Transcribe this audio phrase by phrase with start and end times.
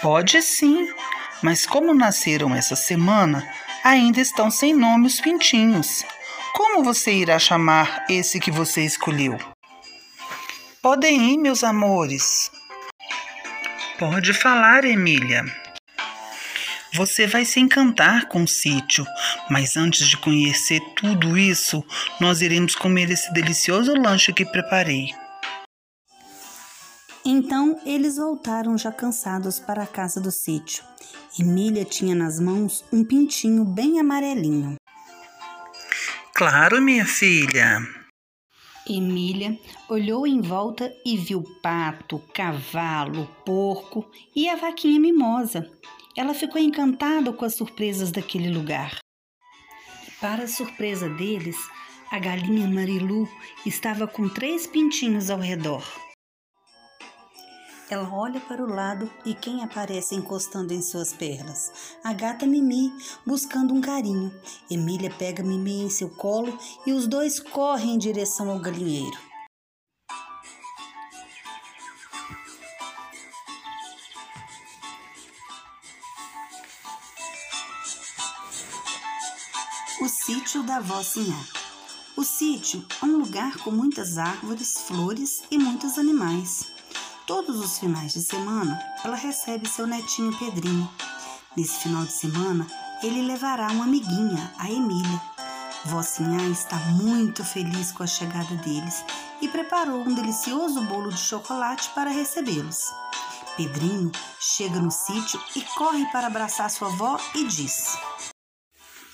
[0.00, 0.88] Pode sim,
[1.42, 3.46] mas como nasceram essa semana,
[3.84, 6.04] ainda estão sem nome os pintinhos.
[6.54, 9.38] Como você irá chamar esse que você escolheu?
[10.82, 12.50] Podem ir, meus amores.
[13.98, 15.44] Pode falar, Emília.
[16.94, 19.06] Você vai se encantar com o sítio,
[19.48, 21.82] mas antes de conhecer tudo isso,
[22.20, 25.14] nós iremos comer esse delicioso lanche que preparei.
[27.34, 30.84] Então eles voltaram já cansados para a casa do sítio.
[31.40, 34.74] Emília tinha nas mãos um pintinho bem amarelinho.
[36.34, 37.78] Claro, minha filha.
[38.86, 44.04] Emília olhou em volta e viu pato, cavalo, porco
[44.36, 45.72] e a vaquinha mimosa.
[46.14, 48.98] Ela ficou encantada com as surpresas daquele lugar.
[50.20, 51.56] Para surpresa deles,
[52.10, 53.26] a galinha Marilu
[53.64, 55.82] estava com três pintinhos ao redor.
[57.92, 61.70] Ela olha para o lado e quem aparece encostando em suas pernas?
[62.02, 62.90] A gata Mimi,
[63.26, 64.32] buscando um carinho.
[64.70, 69.18] Emília pega Mimi em seu colo e os dois correm em direção ao galinheiro.
[80.00, 81.36] O sítio da Vocinha.
[82.16, 86.71] O sítio é um lugar com muitas árvores, flores e muitos animais.
[87.26, 90.90] Todos os finais de semana, ela recebe seu netinho Pedrinho.
[91.56, 92.66] Nesse final de semana,
[93.00, 95.22] ele levará uma amiguinha, a Emília.
[95.84, 99.04] Vocinha está muito feliz com a chegada deles
[99.40, 102.92] e preparou um delicioso bolo de chocolate para recebê-los.
[103.56, 107.96] Pedrinho chega no sítio e corre para abraçar sua avó e diz: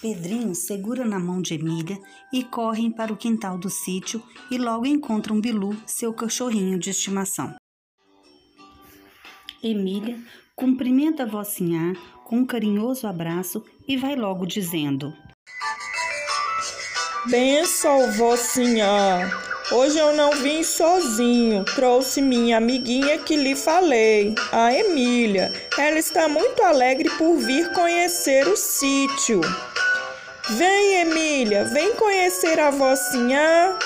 [0.01, 2.01] Pedrinho segura na mão de Emília
[2.33, 7.55] e correm para o quintal do sítio e logo encontram Bilu, seu cachorrinho de estimação.
[9.63, 10.17] Emília
[10.55, 15.13] cumprimenta a vocinha com um carinhoso abraço e vai logo dizendo:
[17.27, 19.29] Benção, vocinha.
[19.73, 25.53] Hoje eu não vim sozinho, trouxe minha amiguinha que lhe falei, a Emília.
[25.77, 29.41] Ela está muito alegre por vir conhecer o sítio.
[30.51, 33.77] Vem, Emília, vem conhecer a vocinha.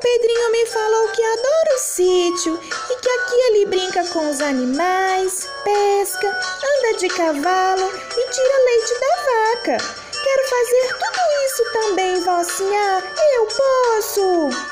[0.00, 5.46] Pedrinho me falou que adora o sítio e que aqui ele brinca com os animais,
[5.62, 9.76] pesca, anda de cavalo e tira leite da vaca.
[10.22, 13.04] Quero fazer tudo isso também, vocinha.
[13.34, 14.70] Eu posso.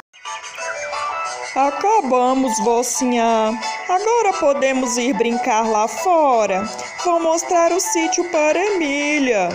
[1.55, 3.53] Acabamos, vocinha.
[3.89, 6.65] Agora podemos ir brincar lá fora.
[7.05, 9.49] Vou mostrar o sítio para Emília.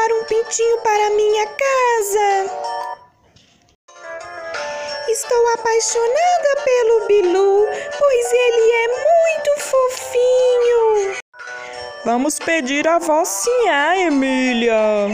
[0.00, 2.50] Levar um pintinho para minha casa?
[5.08, 7.66] Estou apaixonada pelo Bilu,
[7.98, 11.16] pois ele é muito fofinho.
[12.04, 15.08] Vamos pedir a vocinha, Emília.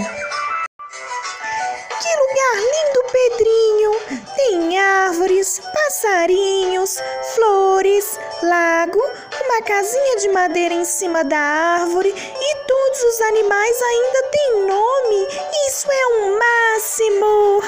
[2.00, 4.26] Que lugar lindo, Pedrinho!
[4.36, 6.98] Tem árvores, passarinhos,
[7.34, 9.02] flores, lago,
[9.44, 12.55] uma casinha de madeira em cima da árvore e
[12.96, 15.28] todos os animais ainda têm nome.
[15.68, 17.62] Isso é um máximo!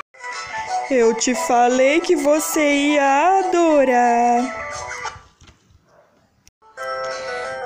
[0.90, 4.42] Eu te falei que você ia adorar.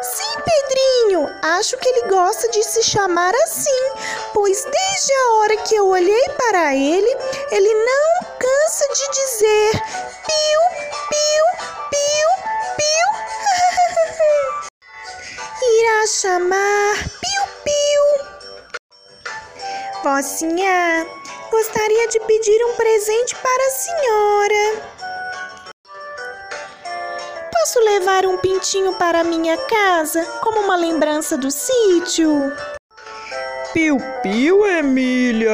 [0.03, 3.93] Sim, Pedrinho, acho que ele gosta de se chamar assim,
[4.35, 7.17] pois desde a hora que eu olhei para ele,
[7.53, 9.71] ele não cansa de dizer
[10.27, 10.61] piu,
[11.09, 11.32] piu, piu,
[16.23, 18.05] chamar piu, piu.
[20.05, 21.05] Vocinha,
[21.51, 24.83] gostaria de pedir um presente para a senhora.
[27.53, 32.53] Posso levar um pintinho para minha casa como uma lembrança do sítio?
[33.75, 35.51] Piu, piu, Emília.